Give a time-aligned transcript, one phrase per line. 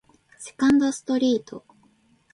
[0.39, 1.63] セカンドストリート